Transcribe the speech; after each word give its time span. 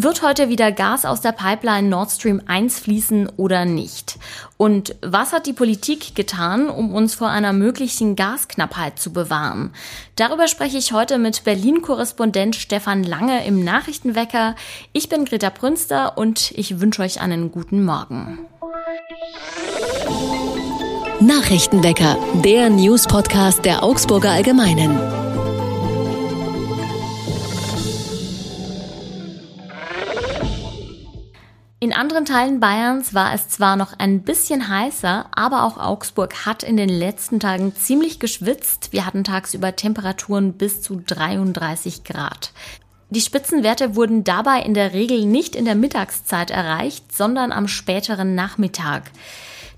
Wird 0.00 0.22
heute 0.22 0.48
wieder 0.48 0.70
Gas 0.70 1.04
aus 1.04 1.22
der 1.22 1.32
Pipeline 1.32 1.88
Nord 1.88 2.12
Stream 2.12 2.40
1 2.46 2.78
fließen 2.78 3.30
oder 3.36 3.64
nicht? 3.64 4.16
Und 4.56 4.94
was 5.02 5.32
hat 5.32 5.46
die 5.46 5.52
Politik 5.52 6.14
getan, 6.14 6.70
um 6.70 6.94
uns 6.94 7.16
vor 7.16 7.30
einer 7.30 7.52
möglichen 7.52 8.14
Gasknappheit 8.14 9.00
zu 9.00 9.12
bewahren? 9.12 9.72
Darüber 10.14 10.46
spreche 10.46 10.78
ich 10.78 10.92
heute 10.92 11.18
mit 11.18 11.42
Berlin-Korrespondent 11.42 12.54
Stefan 12.54 13.02
Lange 13.02 13.44
im 13.44 13.64
Nachrichtenwecker. 13.64 14.54
Ich 14.92 15.08
bin 15.08 15.24
Greta 15.24 15.50
Brünster 15.50 16.16
und 16.16 16.52
ich 16.52 16.78
wünsche 16.78 17.02
euch 17.02 17.20
einen 17.20 17.50
guten 17.50 17.84
Morgen. 17.84 18.38
Nachrichtenwecker, 21.18 22.16
der 22.44 22.70
News-Podcast 22.70 23.64
der 23.64 23.82
Augsburger 23.82 24.30
Allgemeinen. 24.30 25.27
In 31.80 31.92
anderen 31.92 32.24
Teilen 32.24 32.58
Bayerns 32.58 33.14
war 33.14 33.32
es 33.32 33.48
zwar 33.50 33.76
noch 33.76 33.96
ein 33.96 34.22
bisschen 34.22 34.68
heißer, 34.68 35.26
aber 35.30 35.62
auch 35.62 35.78
Augsburg 35.78 36.44
hat 36.44 36.64
in 36.64 36.76
den 36.76 36.88
letzten 36.88 37.38
Tagen 37.38 37.72
ziemlich 37.72 38.18
geschwitzt. 38.18 38.88
Wir 38.90 39.06
hatten 39.06 39.22
tagsüber 39.22 39.76
Temperaturen 39.76 40.54
bis 40.54 40.82
zu 40.82 41.00
33 41.06 42.02
Grad. 42.02 42.52
Die 43.10 43.20
Spitzenwerte 43.20 43.94
wurden 43.94 44.24
dabei 44.24 44.60
in 44.62 44.74
der 44.74 44.92
Regel 44.92 45.24
nicht 45.24 45.54
in 45.54 45.66
der 45.66 45.76
Mittagszeit 45.76 46.50
erreicht, 46.50 47.16
sondern 47.16 47.52
am 47.52 47.68
späteren 47.68 48.34
Nachmittag. 48.34 49.12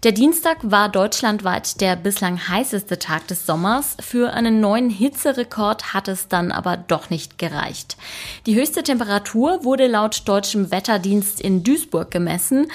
Der 0.03 0.13
Dienstag 0.13 0.57
war 0.63 0.89
deutschlandweit 0.89 1.83
der 1.83 1.95
bislang 1.95 2.49
heißeste 2.49 2.99
Tag 2.99 3.29
des 3.29 3.45
Sommers. 3.45 3.99
Für 4.01 4.33
einen 4.33 4.59
neuen 4.59 4.89
Hitzerekord 4.89 5.93
hat 5.93 6.09
es 6.09 6.27
dann 6.27 6.53
aber 6.53 6.79
doch 6.79 7.11
nicht 7.11 7.37
gereicht. 7.37 7.99
Die 8.47 8.55
höchste 8.55 8.83
Temperatur 8.83 9.63
wurde 9.63 9.87
laut 9.89 10.23
deutschem 10.25 10.71
Wetterdienst 10.71 11.39
in 11.39 11.65
Duisburg 11.65 12.11
gemessen. 12.11 12.69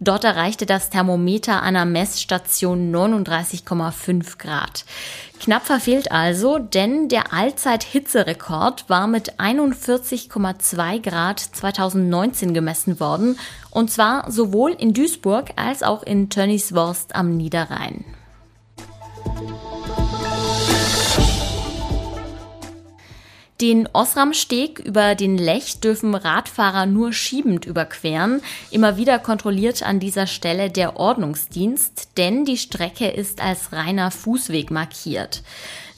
Dort 0.00 0.22
erreichte 0.22 0.64
das 0.64 0.90
Thermometer 0.90 1.62
einer 1.62 1.84
Messstation 1.84 2.94
39,5 2.94 4.38
Grad. 4.38 4.84
Knapp 5.40 5.66
verfehlt 5.66 6.12
also, 6.12 6.58
denn 6.58 7.08
der 7.08 7.32
Allzeit-Hitzerekord 7.32 8.88
war 8.88 9.08
mit 9.08 9.40
41,2 9.40 11.00
Grad 11.02 11.40
2019 11.40 12.54
gemessen 12.54 13.00
worden, 13.00 13.38
und 13.70 13.90
zwar 13.90 14.30
sowohl 14.30 14.70
in 14.72 14.94
Duisburg 14.94 15.50
als 15.56 15.82
auch 15.82 16.02
in 16.04 16.30
Tönniesworst 16.30 17.14
am 17.14 17.36
Niederrhein. 17.36 18.04
Den 23.60 23.88
Osramsteg 23.92 24.78
über 24.78 25.16
den 25.16 25.36
Lech 25.36 25.80
dürfen 25.80 26.14
Radfahrer 26.14 26.86
nur 26.86 27.12
schiebend 27.12 27.64
überqueren. 27.64 28.40
Immer 28.70 28.96
wieder 28.96 29.18
kontrolliert 29.18 29.82
an 29.82 29.98
dieser 29.98 30.28
Stelle 30.28 30.70
der 30.70 30.96
Ordnungsdienst, 30.96 32.10
denn 32.16 32.44
die 32.44 32.56
Strecke 32.56 33.08
ist 33.08 33.40
als 33.42 33.72
reiner 33.72 34.12
Fußweg 34.12 34.70
markiert. 34.70 35.42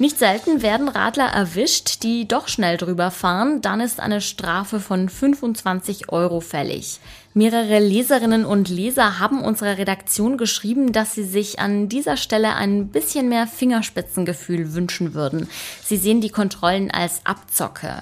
Nicht 0.01 0.19
selten 0.19 0.63
werden 0.63 0.89
Radler 0.89 1.27
erwischt, 1.27 2.03
die 2.03 2.27
doch 2.27 2.49
schnell 2.49 2.79
drüber 2.79 3.11
fahren. 3.11 3.61
Dann 3.61 3.83
ist 3.83 4.01
eine 4.01 4.23
Strafe 4.23 4.81
von 4.81 5.11
25 5.11 6.09
Euro 6.09 6.41
fällig. 6.41 7.01
Mehrere 7.35 7.81
Leserinnen 7.81 8.47
und 8.47 8.71
Leser 8.71 9.19
haben 9.21 9.43
unserer 9.43 9.77
Redaktion 9.77 10.39
geschrieben, 10.39 10.93
dass 10.93 11.15
sie 11.15 11.25
sich 11.25 11.61
an 11.61 11.91
dieser 11.91 12.17
Stelle 12.17 12.55
ein 12.55 12.89
bisschen 12.89 13.29
mehr 13.29 13.47
Fingerspitzengefühl 13.47 14.73
wünschen 14.73 15.13
würden. 15.13 15.51
Sie 15.85 15.99
sehen 15.99 16.23
die 16.23 16.31
Kontrollen 16.31 16.91
als 16.91 17.21
Abzocke. 17.25 18.01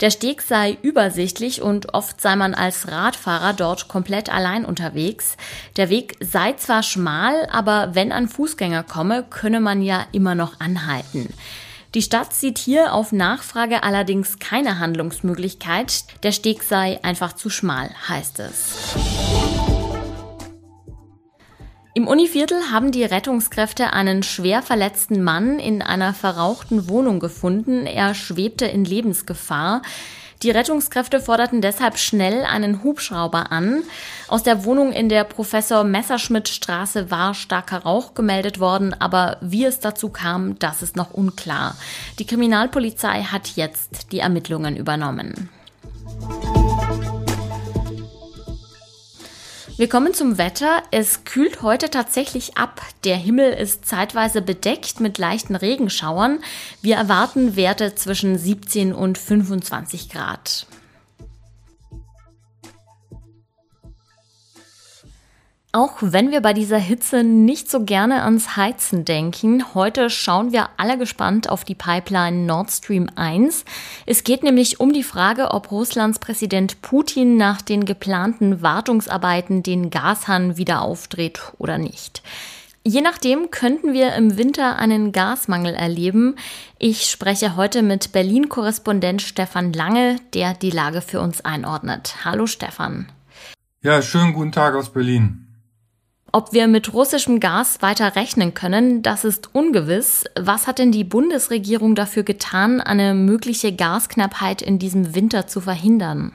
Der 0.00 0.10
Steg 0.10 0.42
sei 0.42 0.76
übersichtlich 0.82 1.62
und 1.62 1.94
oft 1.94 2.20
sei 2.20 2.36
man 2.36 2.54
als 2.54 2.88
Radfahrer 2.90 3.52
dort 3.52 3.86
komplett 3.88 4.32
allein 4.32 4.64
unterwegs. 4.64 5.36
Der 5.76 5.88
Weg 5.88 6.16
sei 6.20 6.54
zwar 6.54 6.82
schmal, 6.82 7.48
aber 7.52 7.94
wenn 7.94 8.12
ein 8.12 8.28
Fußgänger 8.28 8.82
komme, 8.82 9.24
könne 9.28 9.60
man 9.60 9.82
ja 9.82 10.06
immer 10.12 10.34
noch 10.34 10.58
anhalten. 10.58 11.23
Die 11.94 12.02
Stadt 12.02 12.32
sieht 12.32 12.58
hier 12.58 12.92
auf 12.92 13.12
Nachfrage 13.12 13.84
allerdings 13.84 14.40
keine 14.40 14.80
Handlungsmöglichkeit. 14.80 16.04
Der 16.24 16.32
Steg 16.32 16.64
sei 16.64 16.98
einfach 17.04 17.34
zu 17.34 17.50
schmal, 17.50 17.90
heißt 18.08 18.40
es. 18.40 18.96
Im 21.96 22.08
Univiertel 22.08 22.72
haben 22.72 22.90
die 22.90 23.04
Rettungskräfte 23.04 23.92
einen 23.92 24.24
schwer 24.24 24.62
verletzten 24.62 25.22
Mann 25.22 25.60
in 25.60 25.80
einer 25.80 26.12
verrauchten 26.12 26.88
Wohnung 26.88 27.20
gefunden. 27.20 27.86
Er 27.86 28.14
schwebte 28.14 28.64
in 28.66 28.84
Lebensgefahr. 28.84 29.82
Die 30.44 30.50
Rettungskräfte 30.50 31.20
forderten 31.20 31.62
deshalb 31.62 31.96
schnell 31.96 32.44
einen 32.44 32.82
Hubschrauber 32.82 33.50
an. 33.50 33.82
Aus 34.28 34.42
der 34.42 34.66
Wohnung 34.66 34.92
in 34.92 35.08
der 35.08 35.24
Professor 35.24 35.84
Messerschmidt 35.84 36.50
Straße 36.50 37.10
war 37.10 37.32
starker 37.32 37.78
Rauch 37.78 38.12
gemeldet 38.12 38.60
worden, 38.60 38.92
aber 38.92 39.38
wie 39.40 39.64
es 39.64 39.80
dazu 39.80 40.10
kam, 40.10 40.58
das 40.58 40.82
ist 40.82 40.96
noch 40.96 41.12
unklar. 41.12 41.76
Die 42.18 42.26
Kriminalpolizei 42.26 43.22
hat 43.22 43.56
jetzt 43.56 44.12
die 44.12 44.18
Ermittlungen 44.18 44.76
übernommen. 44.76 45.48
Wir 49.76 49.88
kommen 49.88 50.14
zum 50.14 50.38
Wetter. 50.38 50.84
Es 50.92 51.24
kühlt 51.24 51.60
heute 51.60 51.90
tatsächlich 51.90 52.56
ab. 52.56 52.80
Der 53.02 53.16
Himmel 53.16 53.52
ist 53.54 53.84
zeitweise 53.84 54.40
bedeckt 54.40 55.00
mit 55.00 55.18
leichten 55.18 55.56
Regenschauern. 55.56 56.38
Wir 56.80 56.94
erwarten 56.94 57.56
Werte 57.56 57.96
zwischen 57.96 58.38
17 58.38 58.92
und 58.92 59.18
25 59.18 60.10
Grad. 60.10 60.68
Auch 65.74 65.96
wenn 66.02 66.30
wir 66.30 66.40
bei 66.40 66.52
dieser 66.52 66.78
Hitze 66.78 67.24
nicht 67.24 67.68
so 67.68 67.84
gerne 67.84 68.22
ans 68.22 68.54
Heizen 68.54 69.04
denken, 69.04 69.74
heute 69.74 70.08
schauen 70.08 70.52
wir 70.52 70.68
alle 70.76 70.96
gespannt 70.96 71.50
auf 71.50 71.64
die 71.64 71.74
Pipeline 71.74 72.46
Nord 72.46 72.70
Stream 72.70 73.08
1. 73.16 73.64
Es 74.06 74.22
geht 74.22 74.44
nämlich 74.44 74.78
um 74.78 74.92
die 74.92 75.02
Frage, 75.02 75.50
ob 75.50 75.72
Russlands 75.72 76.20
Präsident 76.20 76.80
Putin 76.80 77.36
nach 77.36 77.60
den 77.60 77.86
geplanten 77.86 78.62
Wartungsarbeiten 78.62 79.64
den 79.64 79.90
Gashahn 79.90 80.56
wieder 80.56 80.80
aufdreht 80.80 81.40
oder 81.58 81.76
nicht. 81.76 82.22
Je 82.84 83.00
nachdem 83.00 83.50
könnten 83.50 83.92
wir 83.94 84.14
im 84.14 84.38
Winter 84.38 84.76
einen 84.76 85.10
Gasmangel 85.10 85.74
erleben. 85.74 86.36
Ich 86.78 87.10
spreche 87.10 87.56
heute 87.56 87.82
mit 87.82 88.12
Berlin-Korrespondent 88.12 89.22
Stefan 89.22 89.72
Lange, 89.72 90.20
der 90.34 90.54
die 90.54 90.70
Lage 90.70 91.00
für 91.00 91.20
uns 91.20 91.44
einordnet. 91.44 92.24
Hallo 92.24 92.46
Stefan. 92.46 93.08
Ja, 93.82 94.02
schönen 94.02 94.34
guten 94.34 94.52
Tag 94.52 94.76
aus 94.76 94.92
Berlin. 94.92 95.43
Ob 96.34 96.52
wir 96.52 96.66
mit 96.66 96.92
russischem 96.92 97.38
Gas 97.38 97.80
weiter 97.80 98.16
rechnen 98.16 98.54
können, 98.54 99.02
das 99.02 99.24
ist 99.24 99.54
ungewiss. 99.54 100.24
Was 100.36 100.66
hat 100.66 100.80
denn 100.80 100.90
die 100.90 101.04
Bundesregierung 101.04 101.94
dafür 101.94 102.24
getan, 102.24 102.80
eine 102.80 103.14
mögliche 103.14 103.72
Gasknappheit 103.72 104.60
in 104.60 104.80
diesem 104.80 105.14
Winter 105.14 105.46
zu 105.46 105.60
verhindern? 105.60 106.32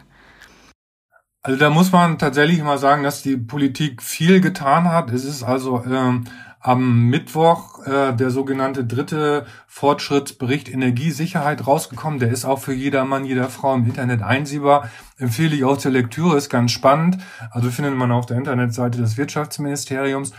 Also 1.43 1.59
da 1.59 1.69
muss 1.69 1.91
man 1.91 2.17
tatsächlich 2.17 2.63
mal 2.63 2.77
sagen, 2.77 3.03
dass 3.03 3.23
die 3.23 3.35
Politik 3.35 4.01
viel 4.01 4.39
getan 4.39 4.85
hat. 4.85 5.11
Es 5.11 5.25
ist 5.25 5.43
also 5.43 5.83
ähm, 5.83 6.23
am 6.59 7.05
Mittwoch 7.05 7.85
äh, 7.85 8.13
der 8.13 8.31
sogenannte 8.31 8.83
dritte 8.83 9.45
Fortschrittsbericht 9.67 10.69
Energiesicherheit 10.69 11.65
rausgekommen. 11.65 12.19
Der 12.19 12.31
ist 12.31 12.43
auch 12.43 12.59
für 12.59 12.73
jeder 12.73 13.05
Mann, 13.05 13.23
jeder 13.23 13.47
Frau 13.49 13.73
im 13.75 13.85
Internet 13.85 14.21
einsehbar. 14.21 14.89
Empfehle 15.17 15.55
ich 15.55 15.63
auch 15.63 15.77
zur 15.77 15.91
Lektüre, 15.91 16.35
ist 16.37 16.49
ganz 16.49 16.71
spannend. 16.71 17.17
Also 17.51 17.69
findet 17.69 17.95
man 17.95 18.11
auf 18.11 18.25
der 18.25 18.37
Internetseite 18.37 18.97
des 18.97 19.17
Wirtschaftsministeriums. 19.17 20.33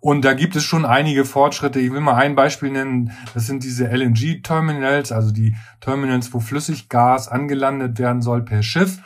Und 0.00 0.24
da 0.24 0.34
gibt 0.34 0.56
es 0.56 0.64
schon 0.64 0.84
einige 0.84 1.24
Fortschritte. 1.24 1.80
Ich 1.80 1.92
will 1.92 2.00
mal 2.00 2.14
ein 2.14 2.36
Beispiel 2.36 2.70
nennen. 2.70 3.12
Das 3.34 3.46
sind 3.46 3.62
diese 3.62 3.86
LNG-Terminals, 3.86 5.12
also 5.12 5.30
die 5.30 5.56
Terminals, 5.80 6.32
wo 6.32 6.40
Flüssiggas 6.40 7.28
angelandet 7.28 7.98
werden 7.98 8.22
soll 8.22 8.42
per 8.42 8.62
Schiff. 8.62 8.98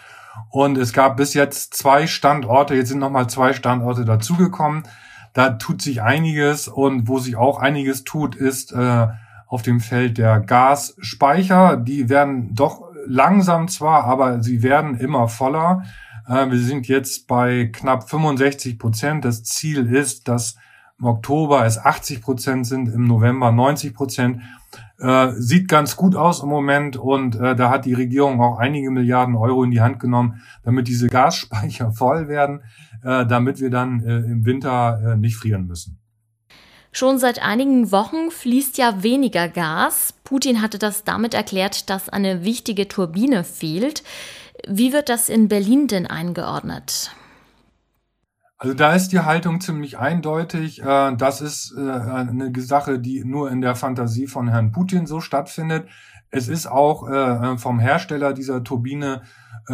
Und 0.51 0.79
es 0.79 0.93
gab 0.93 1.17
bis 1.17 1.35
jetzt 1.35 1.75
zwei 1.75 2.07
Standorte, 2.07 2.75
jetzt 2.75 2.89
sind 2.89 2.99
nochmal 2.99 3.29
zwei 3.29 3.53
Standorte 3.53 4.05
dazugekommen. 4.05 4.85
Da 5.33 5.51
tut 5.51 5.83
sich 5.83 6.03
einiges 6.03 6.69
und 6.69 7.09
wo 7.09 7.19
sich 7.19 7.37
auch 7.37 7.59
einiges 7.59 8.05
tut, 8.05 8.35
ist 8.35 8.73
äh, 8.73 9.07
auf 9.47 9.63
dem 9.63 9.81
Feld 9.81 10.19
der 10.19 10.41
Gasspeicher. 10.41 11.77
Die 11.77 12.09
werden 12.09 12.55
doch 12.55 12.91
langsam 13.07 13.69
zwar, 13.69 14.05
aber 14.05 14.43
sie 14.43 14.63
werden 14.63 14.97
immer 14.97 15.29
voller. 15.29 15.85
Äh, 16.27 16.51
wir 16.51 16.59
sind 16.59 16.89
jetzt 16.89 17.27
bei 17.27 17.71
knapp 17.73 18.09
65 18.09 18.79
Prozent. 18.79 19.25
Das 19.25 19.43
Ziel 19.45 19.87
ist, 19.93 20.29
dass 20.29 20.57
im 20.99 21.07
Oktober 21.07 21.65
es 21.65 21.79
80 21.79 22.21
Prozent 22.21 22.67
sind, 22.67 22.89
im 22.89 23.07
November 23.07 23.51
90 23.53 23.95
Prozent. 23.95 24.43
Äh, 24.99 25.33
sieht 25.33 25.67
ganz 25.67 25.97
gut 25.97 26.15
aus 26.15 26.43
im 26.43 26.51
Moment 26.51 26.97
und 26.97 27.35
äh, 27.35 27.57
da 27.57 27.71
hat 27.71 27.87
die 27.87 27.95
Regierung 27.95 28.41
auch 28.43 28.59
einige 28.59 28.91
Milliarden 28.91 29.35
Euro 29.35 29.65
in 29.65 29.71
die 29.71 29.81
Hand 29.81 29.99
genommen, 29.99 30.43
damit 30.63 30.89
diese 30.89 31.09
Gasspeicher 31.09 31.91
voll 31.93 32.29
werden, 32.29 32.61
äh, 33.03 33.27
damit 33.27 33.61
wir 33.61 33.71
dann 33.71 34.01
äh, 34.01 34.19
im 34.19 34.45
Winter 34.45 35.01
äh, 35.13 35.17
nicht 35.17 35.37
frieren 35.37 35.67
müssen. 35.67 35.99
Schon 36.93 37.19
seit 37.19 37.41
einigen 37.41 37.93
Wochen 37.93 38.31
fließt 38.31 38.77
ja 38.79 39.03
weniger 39.03 39.49
Gas. 39.49 40.13
Putin 40.25 40.61
hatte 40.61 40.79
das 40.79 41.05
damit 41.05 41.35
erklärt, 41.35 41.89
dass 41.89 42.09
eine 42.09 42.45
wichtige 42.45 42.89
Turbine 42.89 43.45
fehlt. 43.45 44.03
Wie 44.67 44.93
wird 44.93 45.09
das 45.09 45.29
in 45.29 45.49
Berlin 45.49 45.87
denn 45.87 46.07
eingeordnet? 46.07 47.15
Also 48.59 48.75
da 48.75 48.95
ist 48.95 49.09
die 49.09 49.21
Haltung 49.21 49.61
ziemlich 49.61 49.99
eindeutig. 49.99 50.83
Äh, 50.83 51.17
das 51.17 51.41
ist 51.41 51.75
äh, 51.77 51.81
eine 51.81 52.53
Sache, 52.61 52.99
die 52.99 53.25
nur 53.25 53.51
in 53.51 53.61
der 53.61 53.77
Fantasie 53.77 54.27
von 54.27 54.49
Herrn 54.49 54.73
Putin 54.73 55.07
so 55.07 55.21
stattfindet. 55.21 55.89
Es 56.33 56.47
ist 56.47 56.69
auch 56.69 57.09
vom 57.59 57.81
Hersteller 57.81 58.33
dieser 58.33 58.63
Turbine 58.63 59.23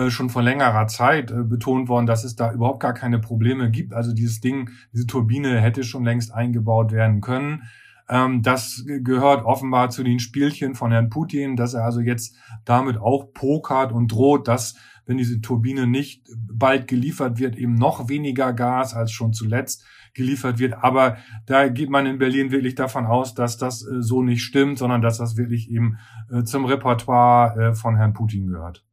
schon 0.08 0.30
vor 0.30 0.42
längerer 0.42 0.86
Zeit 0.86 1.32
betont 1.48 1.88
worden, 1.88 2.06
dass 2.06 2.24
es 2.24 2.36
da 2.36 2.52
überhaupt 2.52 2.80
gar 2.80 2.94
keine 2.94 3.18
Probleme 3.18 3.70
gibt. 3.70 3.94
Also 3.94 4.12
dieses 4.12 4.40
Ding, 4.40 4.70
diese 4.92 5.06
Turbine 5.06 5.60
hätte 5.60 5.84
schon 5.84 6.04
längst 6.04 6.32
eingebaut 6.32 6.92
werden 6.92 7.20
können. 7.20 7.62
Ähm, 8.08 8.42
das 8.42 8.84
gehört 8.86 9.44
offenbar 9.44 9.90
zu 9.90 10.04
den 10.04 10.18
Spielchen 10.18 10.74
von 10.74 10.92
Herrn 10.92 11.10
Putin, 11.10 11.56
dass 11.56 11.74
er 11.74 11.84
also 11.84 12.00
jetzt 12.00 12.36
damit 12.64 12.98
auch 12.98 13.32
pokert 13.32 13.92
und 13.92 14.12
droht, 14.12 14.48
dass 14.48 14.76
wenn 15.06 15.18
diese 15.18 15.40
Turbine 15.40 15.86
nicht 15.86 16.28
bald 16.36 16.88
geliefert 16.88 17.38
wird, 17.38 17.56
eben 17.56 17.74
noch 17.74 18.08
weniger 18.08 18.52
Gas 18.52 18.94
als 18.94 19.12
schon 19.12 19.32
zuletzt 19.32 19.84
geliefert 20.14 20.58
wird. 20.58 20.74
Aber 20.82 21.18
da 21.46 21.68
geht 21.68 21.90
man 21.90 22.06
in 22.06 22.18
Berlin 22.18 22.50
wirklich 22.50 22.74
davon 22.74 23.06
aus, 23.06 23.34
dass 23.34 23.56
das 23.56 23.86
äh, 23.86 24.02
so 24.02 24.22
nicht 24.22 24.42
stimmt, 24.42 24.78
sondern 24.78 25.02
dass 25.02 25.18
das 25.18 25.36
wirklich 25.36 25.70
eben 25.70 25.98
äh, 26.30 26.42
zum 26.42 26.64
Repertoire 26.64 27.70
äh, 27.70 27.74
von 27.74 27.96
Herrn 27.96 28.14
Putin 28.14 28.46
gehört. 28.46 28.85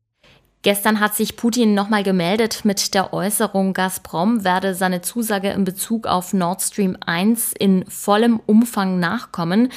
Gestern 0.63 1.01
hat 1.01 1.13
sich 1.13 1.35
Putin 1.35 1.73
nochmal 1.73 2.03
gemeldet 2.03 2.63
mit 2.63 2.93
der 2.93 3.11
Äußerung, 3.11 3.73
Gazprom 3.73 4.45
werde 4.45 4.75
seine 4.75 5.01
Zusage 5.01 5.49
in 5.49 5.65
Bezug 5.65 6.07
auf 6.07 6.31
Nord 6.31 6.61
Stream 6.61 6.95
1 7.05 7.51
in 7.59 7.85
vollem 7.87 8.39
Umfang 8.45 8.97
nachkommen. 8.97 9.73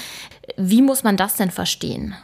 Wie 0.57 0.83
muss 0.83 1.03
man 1.03 1.17
das 1.17 1.35
denn 1.35 1.51
verstehen? 1.51 2.15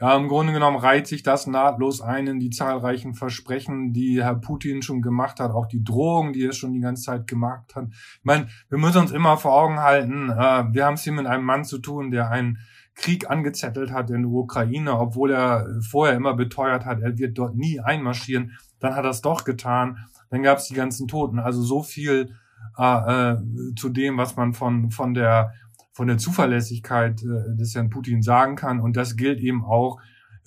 Ja, 0.00 0.16
im 0.16 0.26
Grunde 0.26 0.52
genommen 0.52 0.78
reiht 0.78 1.06
sich 1.06 1.22
das 1.22 1.46
nahtlos 1.46 2.00
ein 2.00 2.26
in 2.26 2.40
die 2.40 2.50
zahlreichen 2.50 3.14
Versprechen, 3.14 3.92
die 3.92 4.20
Herr 4.20 4.34
Putin 4.34 4.82
schon 4.82 5.02
gemacht 5.02 5.38
hat, 5.38 5.52
auch 5.52 5.66
die 5.66 5.84
Drohungen, 5.84 6.32
die 6.32 6.46
er 6.46 6.52
schon 6.52 6.72
die 6.72 6.80
ganze 6.80 7.04
Zeit 7.04 7.28
gemacht 7.28 7.76
hat. 7.76 7.84
Ich 7.90 8.24
meine, 8.24 8.48
wir 8.70 8.78
müssen 8.78 8.98
uns 8.98 9.12
immer 9.12 9.36
vor 9.36 9.52
Augen 9.52 9.78
halten, 9.78 10.30
äh, 10.30 10.64
wir 10.72 10.86
haben 10.86 10.94
es 10.94 11.04
hier 11.04 11.12
mit 11.12 11.26
einem 11.26 11.44
Mann 11.44 11.64
zu 11.64 11.78
tun, 11.78 12.10
der 12.10 12.30
einen 12.30 12.58
Krieg 13.00 13.30
angezettelt 13.30 13.92
hat 13.92 14.10
in 14.10 14.22
der 14.22 14.30
Ukraine, 14.30 14.98
obwohl 14.98 15.30
er 15.30 15.66
vorher 15.80 16.16
immer 16.16 16.34
beteuert 16.34 16.84
hat, 16.84 17.00
er 17.00 17.16
wird 17.16 17.38
dort 17.38 17.56
nie 17.56 17.80
einmarschieren. 17.80 18.58
Dann 18.78 18.94
hat 18.94 19.04
er 19.04 19.10
es 19.10 19.22
doch 19.22 19.44
getan. 19.44 19.98
Dann 20.28 20.42
gab 20.42 20.58
es 20.58 20.66
die 20.66 20.74
ganzen 20.74 21.08
Toten. 21.08 21.38
Also 21.38 21.62
so 21.62 21.82
viel 21.82 22.34
äh, 22.78 22.82
äh, 23.32 23.36
zu 23.74 23.88
dem, 23.88 24.18
was 24.18 24.36
man 24.36 24.52
von 24.52 24.90
von 24.90 25.14
der 25.14 25.54
von 25.92 26.08
der 26.08 26.18
Zuverlässigkeit 26.18 27.22
äh, 27.22 27.56
des 27.56 27.74
Herrn 27.74 27.90
Putin 27.90 28.22
sagen 28.22 28.54
kann. 28.56 28.80
Und 28.80 28.96
das 28.96 29.16
gilt 29.16 29.40
eben 29.40 29.64
auch 29.64 29.98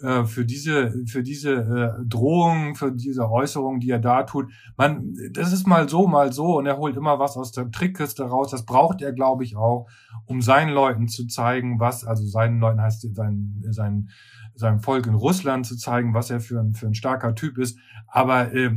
äh, 0.03 0.25
für 0.25 0.45
diese, 0.45 0.93
für 1.07 1.23
diese 1.23 1.53
äh, 1.53 2.05
Drohungen, 2.05 2.75
für 2.75 2.91
diese 2.91 3.31
Äußerungen, 3.31 3.79
die 3.79 3.89
er 3.89 3.99
da 3.99 4.23
tut. 4.23 4.51
Man, 4.75 5.13
das 5.31 5.53
ist 5.53 5.65
mal 5.65 5.87
so, 5.87 6.07
mal 6.07 6.33
so 6.33 6.57
und 6.57 6.65
er 6.65 6.77
holt 6.77 6.97
immer 6.97 7.19
was 7.19 7.37
aus 7.37 7.53
der 7.53 7.71
Trickkiste 7.71 8.23
raus. 8.23 8.51
Das 8.51 8.65
braucht 8.65 9.01
er, 9.01 9.13
glaube 9.13 9.45
ich, 9.45 9.55
auch, 9.55 9.87
um 10.25 10.41
seinen 10.41 10.73
Leuten 10.73 11.07
zu 11.07 11.25
zeigen, 11.27 11.79
was, 11.79 12.03
also 12.03 12.25
seinen 12.25 12.59
Leuten 12.59 12.81
heißt 12.81 13.15
sein, 13.15 13.63
sein, 13.69 14.09
seinem 14.55 14.81
Volk 14.81 15.07
in 15.07 15.15
Russland 15.15 15.65
zu 15.65 15.77
zeigen, 15.77 16.13
was 16.13 16.29
er 16.29 16.41
für 16.41 16.59
ein, 16.59 16.73
für 16.73 16.87
ein 16.87 16.95
starker 16.95 17.33
Typ 17.33 17.57
ist. 17.57 17.79
Aber 18.07 18.53
äh, 18.53 18.71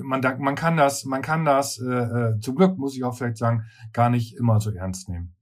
man, 0.00 0.20
man 0.38 0.54
kann 0.54 0.76
das, 0.76 1.04
man 1.04 1.22
kann 1.22 1.44
das, 1.44 1.78
äh, 1.78 1.90
äh, 1.90 2.38
zum 2.40 2.54
Glück 2.54 2.78
muss 2.78 2.96
ich 2.96 3.02
auch 3.02 3.16
vielleicht 3.16 3.36
sagen, 3.36 3.64
gar 3.92 4.10
nicht 4.10 4.36
immer 4.36 4.60
so 4.60 4.70
ernst 4.70 5.08
nehmen. 5.08 5.34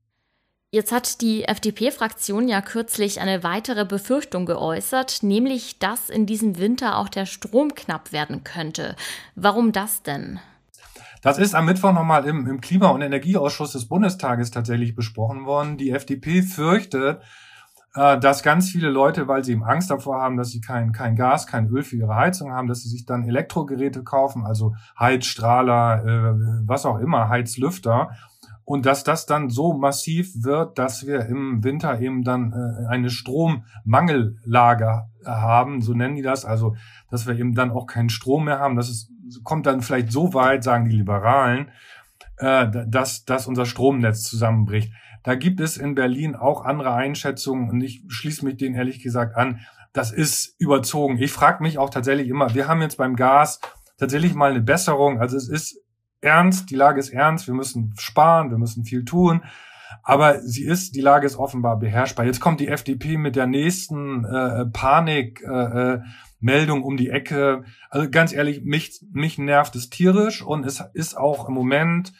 Jetzt 0.73 0.93
hat 0.93 1.21
die 1.21 1.43
FDP-Fraktion 1.43 2.47
ja 2.47 2.61
kürzlich 2.61 3.21
eine 3.21 3.43
weitere 3.43 3.85
Befürchtung 3.85 4.47
geäußert, 4.47 5.25
nämlich 5.25 5.81
dass 5.81 6.09
in 6.09 6.27
diesem 6.27 6.59
Winter 6.59 6.97
auch 6.97 7.09
der 7.09 7.27
Strom 7.27 7.75
knapp 7.75 8.13
werden 8.13 8.45
könnte. 8.45 8.95
Warum 9.35 9.73
das 9.73 10.05
denn? 10.05 10.39
Das 11.23 11.39
ist 11.39 11.57
am 11.57 11.67
Mittwoch 11.67 11.93
nochmal 11.93 12.25
im, 12.25 12.47
im 12.47 12.61
Klima- 12.61 12.91
und 12.91 13.03
Energieausschuss 13.03 13.73
des 13.73 13.89
Bundestages 13.89 14.53
tatsächlich 14.53 14.95
besprochen 14.95 15.45
worden. 15.45 15.77
Die 15.77 15.91
FDP 15.91 16.43
fürchtet, 16.43 17.21
äh, 17.97 18.21
dass 18.21 18.45
ganz 18.45 18.71
viele 18.71 18.91
Leute, 18.91 19.27
weil 19.27 19.43
sie 19.43 19.53
eben 19.53 19.65
Angst 19.65 19.91
davor 19.91 20.21
haben, 20.21 20.37
dass 20.37 20.51
sie 20.51 20.61
kein, 20.61 20.93
kein 20.93 21.17
Gas, 21.17 21.49
kein 21.49 21.67
Öl 21.67 21.83
für 21.83 21.97
ihre 21.97 22.15
Heizung 22.15 22.53
haben, 22.53 22.69
dass 22.69 22.83
sie 22.83 22.91
sich 22.91 23.07
dann 23.07 23.27
Elektrogeräte 23.27 24.05
kaufen, 24.05 24.47
also 24.47 24.77
Heizstrahler, 24.97 26.05
äh, 26.05 26.63
was 26.65 26.87
auch 26.87 27.01
immer, 27.01 27.29
Heizlüfter 27.29 28.13
und 28.71 28.87
dass 28.87 29.03
das 29.03 29.27
dann 29.27 29.51
so 29.51 29.73
massiv 29.73 30.45
wird, 30.45 30.79
dass 30.79 31.05
wir 31.05 31.27
im 31.27 31.65
Winter 31.65 32.01
eben 32.01 32.23
dann 32.23 32.53
äh, 32.53 32.87
eine 32.87 33.11
Strommangellage 33.11 35.07
haben, 35.27 35.83
so 35.83 35.93
nennen 35.93 36.15
die 36.15 36.23
das, 36.23 36.45
also 36.45 36.77
dass 37.11 37.27
wir 37.27 37.37
eben 37.37 37.57
dann 37.57 37.73
auch 37.73 37.89
keinen 37.89 38.11
Strom 38.11 38.45
mehr 38.45 38.61
haben. 38.61 38.77
Das 38.77 38.89
ist, 38.89 39.11
kommt 39.43 39.67
dann 39.67 39.83
vielleicht 39.83 40.13
so 40.13 40.35
weit, 40.35 40.63
sagen 40.63 40.89
die 40.89 40.95
Liberalen, 40.95 41.73
äh, 42.37 42.69
dass, 42.87 43.25
dass 43.25 43.49
unser 43.49 43.67
Stromnetz 43.67 44.23
zusammenbricht. 44.23 44.93
Da 45.25 45.35
gibt 45.35 45.59
es 45.59 45.77
in 45.77 45.97
Berlin 45.97 46.37
auch 46.37 46.65
andere 46.65 46.95
Einschätzungen 46.95 47.71
und 47.71 47.81
ich 47.81 48.05
schließe 48.07 48.45
mich 48.45 48.57
denen 48.57 48.77
ehrlich 48.77 49.03
gesagt 49.03 49.35
an. 49.35 49.59
Das 49.93 50.13
ist 50.13 50.55
überzogen. 50.61 51.19
Ich 51.19 51.33
frage 51.33 51.61
mich 51.65 51.77
auch 51.79 51.91
tatsächlich 51.91 52.29
immer, 52.29 52.55
wir 52.55 52.69
haben 52.69 52.83
jetzt 52.83 52.99
beim 52.99 53.17
Gas 53.17 53.59
tatsächlich 53.99 54.35
mal 54.35 54.53
eine 54.53 54.63
Besserung. 54.63 55.21
Also 55.21 55.37
es 55.37 55.49
ist 55.49 55.81
ernst, 56.21 56.71
die 56.71 56.77
Lage 56.77 57.01
ist 57.01 57.11
ernst, 57.11 57.47
wir 57.47 57.55
müssen 57.55 57.95
sparen, 57.99 58.51
wir 58.51 58.59
müssen 58.59 58.85
viel 58.85 59.05
tun. 59.05 59.43
Aber 60.03 60.41
sie 60.41 60.65
ist, 60.65 60.95
die 60.95 61.01
Lage 61.01 61.27
ist 61.27 61.37
offenbar 61.37 61.79
beherrschbar. 61.79 62.25
Jetzt 62.25 62.41
kommt 62.41 62.61
die 62.61 62.69
FDP 62.69 63.17
mit 63.17 63.37
der 63.37 63.47
nächsten 63.47 64.25
äh, 64.25 64.67
Panikmeldung 64.67 66.81
äh, 66.81 66.85
um 66.85 66.97
die 66.97 67.11
Ecke. 67.11 67.65
Also 67.91 68.11
ganz 68.11 68.33
ehrlich, 68.33 68.63
mich, 68.65 69.01
mich 69.13 69.39
nervt 69.39 69.75
es 69.77 69.91
tierisch 69.91 70.43
und 70.43 70.65
es 70.65 70.83
ist 70.95 71.17
auch 71.17 71.49
im 71.49 71.55
Moment 71.55 72.13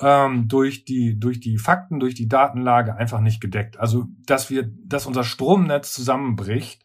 ähm, 0.00 0.48
durch 0.48 0.84
die 0.84 1.18
durch 1.18 1.40
die 1.40 1.58
Fakten, 1.58 2.00
durch 2.00 2.14
die 2.14 2.28
Datenlage 2.28 2.96
einfach 2.96 3.20
nicht 3.20 3.40
gedeckt. 3.40 3.78
Also 3.78 4.06
dass 4.26 4.50
wir, 4.50 4.70
dass 4.84 5.06
unser 5.06 5.24
Stromnetz 5.24 5.92
zusammenbricht, 5.92 6.82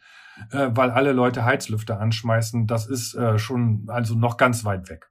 äh, 0.51 0.69
weil 0.71 0.91
alle 0.91 1.13
Leute 1.13 1.45
Heizlüfter 1.45 1.99
anschmeißen, 1.99 2.67
das 2.67 2.87
ist 2.87 3.15
äh, 3.15 3.39
schon 3.39 3.85
also 3.87 4.15
noch 4.15 4.37
ganz 4.37 4.65
weit 4.65 4.89
weg. 4.89 5.09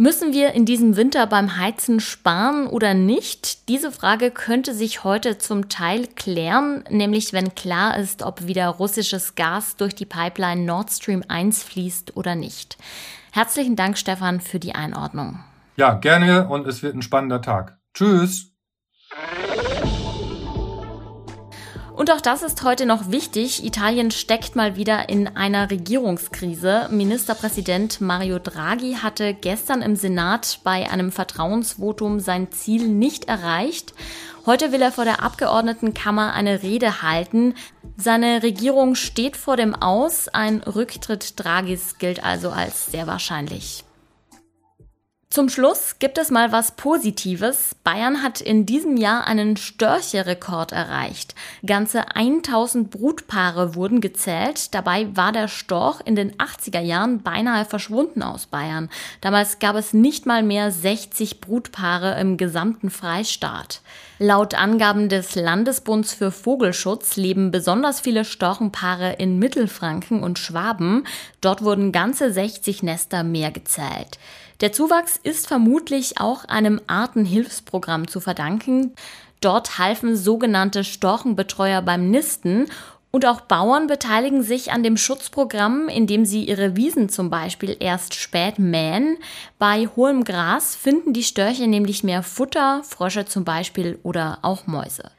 Müssen 0.00 0.32
wir 0.32 0.52
in 0.52 0.64
diesem 0.64 0.94
Winter 0.94 1.26
beim 1.26 1.56
Heizen 1.56 1.98
sparen 1.98 2.68
oder 2.68 2.94
nicht? 2.94 3.68
Diese 3.68 3.90
Frage 3.90 4.30
könnte 4.30 4.72
sich 4.72 5.02
heute 5.02 5.38
zum 5.38 5.68
Teil 5.68 6.06
klären, 6.06 6.84
nämlich 6.88 7.32
wenn 7.32 7.56
klar 7.56 7.98
ist, 7.98 8.22
ob 8.22 8.46
wieder 8.46 8.68
russisches 8.68 9.34
Gas 9.34 9.74
durch 9.74 9.96
die 9.96 10.06
Pipeline 10.06 10.64
Nord 10.64 10.92
Stream 10.92 11.24
1 11.26 11.64
fließt 11.64 12.16
oder 12.16 12.36
nicht. 12.36 12.78
Herzlichen 13.32 13.74
Dank, 13.74 13.98
Stefan, 13.98 14.40
für 14.40 14.60
die 14.60 14.76
Einordnung. 14.76 15.40
Ja, 15.76 15.94
gerne 15.94 16.46
und 16.46 16.68
es 16.68 16.84
wird 16.84 16.94
ein 16.94 17.02
spannender 17.02 17.42
Tag. 17.42 17.80
Tschüss. 17.92 18.52
Und 21.98 22.12
auch 22.12 22.20
das 22.20 22.44
ist 22.44 22.62
heute 22.62 22.86
noch 22.86 23.10
wichtig. 23.10 23.64
Italien 23.64 24.12
steckt 24.12 24.54
mal 24.54 24.76
wieder 24.76 25.08
in 25.08 25.26
einer 25.26 25.68
Regierungskrise. 25.68 26.86
Ministerpräsident 26.92 28.00
Mario 28.00 28.38
Draghi 28.38 28.98
hatte 29.02 29.34
gestern 29.34 29.82
im 29.82 29.96
Senat 29.96 30.60
bei 30.62 30.88
einem 30.88 31.10
Vertrauensvotum 31.10 32.20
sein 32.20 32.52
Ziel 32.52 32.86
nicht 32.86 33.24
erreicht. 33.24 33.94
Heute 34.46 34.70
will 34.70 34.80
er 34.80 34.92
vor 34.92 35.06
der 35.06 35.24
Abgeordnetenkammer 35.24 36.34
eine 36.34 36.62
Rede 36.62 37.02
halten. 37.02 37.54
Seine 37.96 38.44
Regierung 38.44 38.94
steht 38.94 39.36
vor 39.36 39.56
dem 39.56 39.74
Aus. 39.74 40.28
Ein 40.28 40.62
Rücktritt 40.62 41.40
Draghis 41.40 41.98
gilt 41.98 42.22
also 42.22 42.50
als 42.50 42.92
sehr 42.92 43.08
wahrscheinlich. 43.08 43.82
Zum 45.30 45.50
Schluss 45.50 45.96
gibt 45.98 46.16
es 46.16 46.30
mal 46.30 46.52
was 46.52 46.72
Positives. 46.72 47.76
Bayern 47.84 48.22
hat 48.22 48.40
in 48.40 48.64
diesem 48.64 48.96
Jahr 48.96 49.26
einen 49.26 49.58
Störcherekord 49.58 50.72
erreicht. 50.72 51.34
Ganze 51.66 52.16
1000 52.16 52.88
Brutpaare 52.90 53.74
wurden 53.74 54.00
gezählt. 54.00 54.74
Dabei 54.74 55.14
war 55.14 55.32
der 55.32 55.48
Storch 55.48 56.00
in 56.06 56.16
den 56.16 56.32
80er 56.36 56.80
Jahren 56.80 57.22
beinahe 57.22 57.66
verschwunden 57.66 58.22
aus 58.22 58.46
Bayern. 58.46 58.88
Damals 59.20 59.58
gab 59.58 59.76
es 59.76 59.92
nicht 59.92 60.24
mal 60.24 60.42
mehr 60.42 60.70
60 60.70 61.42
Brutpaare 61.42 62.18
im 62.18 62.38
gesamten 62.38 62.88
Freistaat. 62.88 63.82
Laut 64.18 64.54
Angaben 64.54 65.10
des 65.10 65.34
Landesbunds 65.34 66.14
für 66.14 66.30
Vogelschutz 66.30 67.16
leben 67.16 67.50
besonders 67.50 68.00
viele 68.00 68.24
Storchenpaare 68.24 69.12
in 69.18 69.38
Mittelfranken 69.38 70.22
und 70.22 70.38
Schwaben. 70.38 71.06
Dort 71.42 71.62
wurden 71.62 71.92
ganze 71.92 72.32
60 72.32 72.82
Nester 72.82 73.24
mehr 73.24 73.50
gezählt. 73.50 74.18
Der 74.60 74.72
Zuwachs 74.72 75.20
ist 75.22 75.46
vermutlich 75.46 76.20
auch 76.20 76.44
einem 76.44 76.80
Artenhilfsprogramm 76.88 78.08
zu 78.08 78.18
verdanken. 78.18 78.92
Dort 79.40 79.78
halfen 79.78 80.16
sogenannte 80.16 80.82
Storchenbetreuer 80.82 81.80
beim 81.80 82.10
Nisten 82.10 82.66
Und 83.10 83.24
auch 83.24 83.40
Bauern 83.40 83.86
beteiligen 83.86 84.42
sich 84.42 84.70
an 84.70 84.82
dem 84.82 84.96
Schutzprogramm, 84.96 85.88
indem 85.88 86.26
sie 86.26 86.44
ihre 86.44 86.76
Wiesen 86.76 87.08
zum 87.08 87.30
Beispiel 87.30 87.76
erst 87.80 88.14
spät 88.14 88.58
mähen. 88.58 89.16
Bei 89.58 89.88
hohem 89.96 90.24
Gras 90.24 90.76
finden 90.76 91.14
die 91.14 91.22
Störche 91.22 91.66
nämlich 91.68 92.04
mehr 92.04 92.22
Futter, 92.22 92.82
Frösche 92.84 93.24
zum 93.24 93.44
Beispiel 93.44 93.98
oder 94.02 94.40
auch 94.42 94.66
Mäuse. 94.66 95.10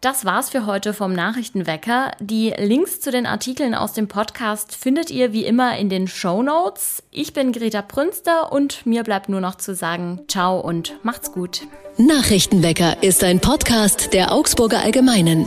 Das 0.00 0.24
war's 0.24 0.48
für 0.48 0.64
heute 0.64 0.94
vom 0.94 1.12
Nachrichtenwecker. 1.12 2.12
Die 2.20 2.54
Links 2.56 3.02
zu 3.02 3.10
den 3.10 3.26
Artikeln 3.26 3.74
aus 3.74 3.92
dem 3.92 4.08
Podcast 4.08 4.74
findet 4.74 5.10
ihr 5.10 5.34
wie 5.34 5.44
immer 5.44 5.76
in 5.76 5.90
den 5.90 6.08
Show 6.08 6.42
Notes. 6.42 7.02
Ich 7.10 7.34
bin 7.34 7.52
Greta 7.52 7.82
Prünster 7.82 8.50
und 8.50 8.86
mir 8.86 9.02
bleibt 9.02 9.28
nur 9.28 9.42
noch 9.42 9.56
zu 9.56 9.74
sagen, 9.74 10.22
ciao 10.26 10.58
und 10.58 10.94
macht's 11.02 11.32
gut. 11.32 11.66
Nachrichtenwecker 11.98 13.02
ist 13.02 13.22
ein 13.24 13.40
Podcast 13.40 14.14
der 14.14 14.32
Augsburger 14.32 14.80
Allgemeinen. 14.80 15.46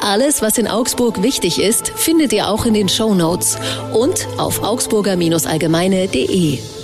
Alles, 0.00 0.40
was 0.40 0.56
in 0.56 0.66
Augsburg 0.66 1.22
wichtig 1.22 1.60
ist, 1.60 1.90
findet 1.90 2.32
ihr 2.32 2.48
auch 2.48 2.64
in 2.64 2.72
den 2.72 2.88
Show 2.88 3.14
Notes 3.14 3.58
und 3.92 4.26
auf 4.38 4.62
augsburger-allgemeine.de. 4.62 6.79